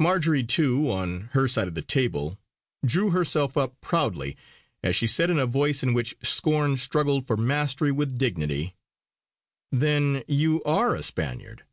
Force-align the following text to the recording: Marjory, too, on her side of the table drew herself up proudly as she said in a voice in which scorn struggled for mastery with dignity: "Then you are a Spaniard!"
Marjory, 0.00 0.42
too, 0.42 0.90
on 0.90 1.28
her 1.32 1.46
side 1.46 1.68
of 1.68 1.74
the 1.74 1.82
table 1.82 2.38
drew 2.82 3.10
herself 3.10 3.58
up 3.58 3.78
proudly 3.82 4.34
as 4.82 4.96
she 4.96 5.06
said 5.06 5.28
in 5.28 5.38
a 5.38 5.44
voice 5.44 5.82
in 5.82 5.92
which 5.92 6.16
scorn 6.22 6.78
struggled 6.78 7.26
for 7.26 7.36
mastery 7.36 7.92
with 7.92 8.16
dignity: 8.16 8.74
"Then 9.70 10.22
you 10.28 10.62
are 10.64 10.94
a 10.94 11.02
Spaniard!" 11.02 11.64